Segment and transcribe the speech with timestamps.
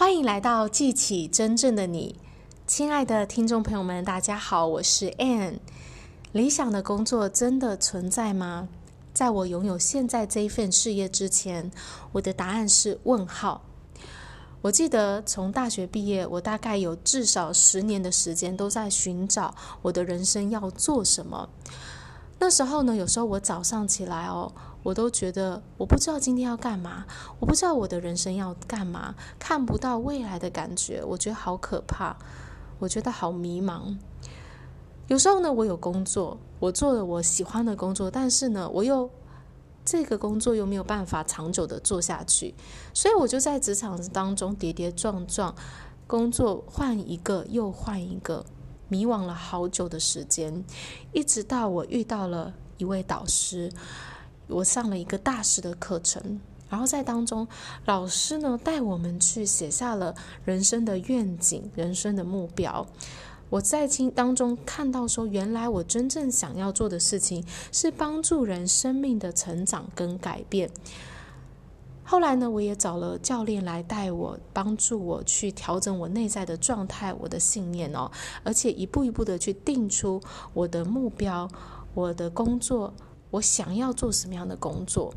[0.00, 2.16] 欢迎来到记起真正的你，
[2.66, 5.58] 亲爱的听众朋友们，大家好，我是 Ann。
[6.32, 8.66] 理想的工作真的存在吗？
[9.12, 11.70] 在我拥有现在这一份事业之前，
[12.12, 13.60] 我的答案是问号。
[14.62, 21.46] 我记得从大学毕业，我大概有至少十年的时间都在寻找我的人生要做什么。
[22.38, 24.50] 那时候呢，有时候我早上起来哦。
[24.82, 27.04] 我都觉得我不知道今天要干嘛，
[27.38, 32.16] 我不知道我的人生要干嘛，看不到未来的感觉，我觉得好可怕，
[32.78, 33.96] 我觉得好迷茫。
[35.08, 39.10] 有时候呢，我有工作，我做了我喜欢的工作，但是呢，我又
[39.84, 42.54] 这个工作又没有办法长久的做下去，
[42.94, 45.54] 所以我就在职场当中跌跌撞撞，
[46.06, 48.46] 工作换一个又换一个，
[48.88, 50.64] 迷惘了好久的时间，
[51.12, 53.70] 一直到我遇到了一位导师。
[54.50, 57.46] 我上了一个大师的课程，然后在当中，
[57.86, 60.14] 老师呢带我们去写下了
[60.44, 62.86] 人生的愿景、人生的目标。
[63.48, 70.70] 我在听当中看到说，原来我真正想要做的事情是帮助人生命的成长跟改变。
[72.04, 78.10] 后来呢，我也找了教练来带我，帮助我去调整我内在的状态、我的信念哦，
[78.44, 80.20] 而且一步一步的去定出
[80.52, 81.48] 我的目标、
[81.94, 82.92] 我的工作。
[83.30, 85.12] 我想要做什么样的工作？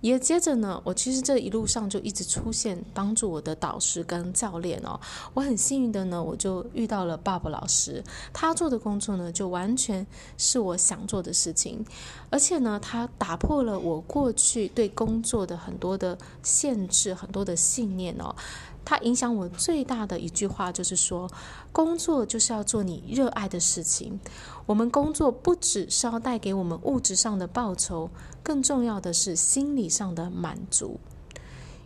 [0.00, 4.98] 也接着呢，我其实这一路上就一直出现帮助我的导师跟教练哦。
[5.32, 8.02] 我很幸运的呢，我就遇到了 Bob 老师，
[8.32, 10.04] 他做的工作呢，就完全
[10.36, 11.86] 是我想做的事情，
[12.30, 18.34] 而且呢，他打破了我过去对工作的很多的限制，很多的信念哦。
[18.84, 21.30] 他影响我最大的一句话就是说，
[21.72, 24.18] 工作就是要做你热爱的事情。
[24.66, 28.10] 我们工作不只是要带给我们物质上的报酬，
[28.42, 30.98] 更重要的是心理上的满足。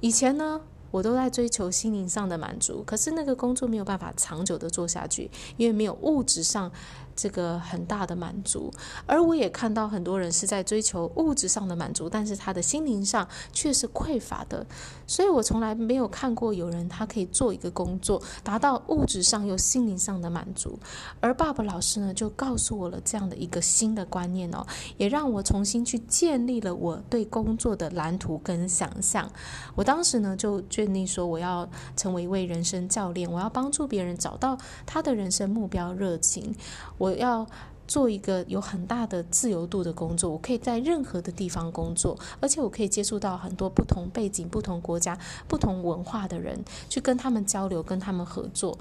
[0.00, 6.70] 以前呢，我都在追求心灵上的满足，可是那个工作没有办法长久的做下去，因为没有物质上。
[7.14, 8.70] 这个很大的满足，
[9.06, 14.66] 而我也看到很多人是在追求物质上的满足，但是他的心灵上却是匮乏的。
[15.06, 20.78] 所以我从来没有看过有人他可以做一个工作，达到物质上又心灵上的满足。
[21.20, 29.30] 而爸爸老师呢，就告诉我了这样的一个新的观念哦，也让我重新去建立了我对工作的蓝图跟想象。
[29.74, 34.56] 我当时呢就决定说，我要成为一位人生教练，我要帮助别人找到
[34.86, 36.54] 他的人生目标热情。
[36.96, 37.46] 我要
[37.86, 48.78] 做一个有很大的自由度的工作，我可以在任何的地方工作，而且我可以接触到很多不同背景、不同国家、不同文化的人，去跟他们交流、跟他们合作。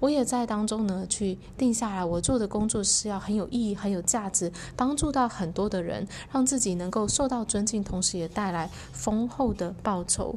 [0.00, 10.34] 我也在当中呢，去定下来，我做的工作是要很有意义、很有价值，帮助到很多的人，让自己能够受到尊敬，同时也带来丰厚的报酬。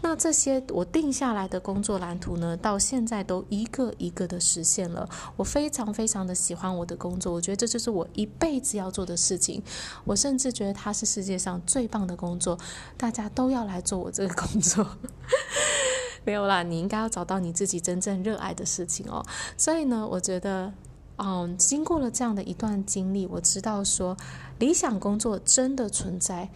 [0.00, 5.06] 那这些我定下来的工作蓝图呢，到现在都一个一个的实现了。
[5.36, 9.62] 我非常非常的喜欢我的工作，我觉得这就是我一辈子要做的事情。
[10.04, 12.56] 我甚至觉得它是世界上最棒的工作，
[12.96, 14.86] 大家都要来做我这个工作。
[16.24, 19.24] 没有啦，你应该要找到你自己真正热爱的事情哦。
[19.56, 20.72] 所以呢，我觉得，
[21.16, 24.16] 嗯，经过了这样的一段经历，我知道说，
[24.58, 26.48] 理想工作真的存在。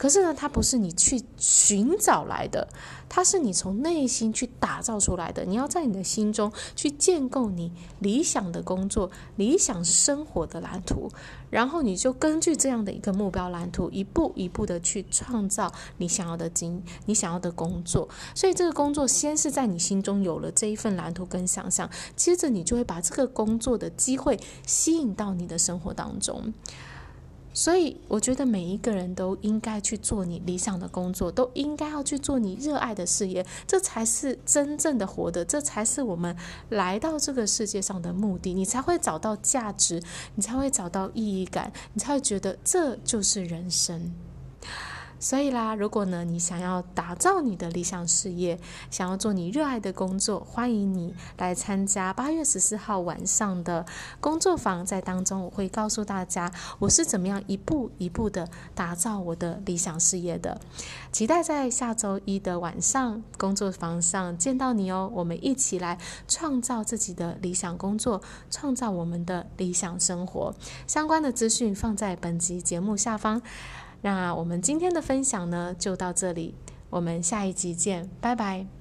[0.00, 2.66] 可是呢，它不是你去寻找来的，
[3.06, 5.44] 它是你从内心去打造出来的。
[5.44, 11.10] 你要在你的心中去建构你理想的工作、理想生活的蓝图，
[11.50, 18.08] 然后你就根据这样的一个目标蓝图，一步一步的去创造你想要的经、你想要的工作。
[18.34, 26.54] 所以这个工作先是在你心中有了这一份蓝图跟想象，接着你就会把这个工作的机会吸引到你的生活当中。
[27.52, 36.36] 所以，我觉得每一个人都应该去做你理想的工作，都应该要去做你热爱的事业，这才是真正的活的，这才是我们
[36.68, 38.54] 来到这个世界上的目的。
[38.54, 40.00] 你才会找到价值，
[40.36, 44.14] 你才会找到意义感，你才会觉得这就是人生。
[45.20, 48.58] 所以啦，如果呢，你想要打造你的理想事业，
[48.90, 53.84] 想要做你热爱的工作，欢迎你来参加八月十四号晚上的
[54.18, 54.84] 工作坊。
[54.84, 60.58] 在当中，我会告诉大家我是怎么样一步一步的打造我的理想事业的。
[61.12, 65.10] 期待在下周一的晚上工作坊上见到你哦。
[65.12, 70.54] 我们一起来创造自己的理想工作，创造我们的理想生活。
[70.86, 73.42] 相关的资讯放在本集节目下方。
[74.02, 76.54] 那我们今天的分享呢，就到这里，
[76.88, 78.79] 我们下一集见，拜拜。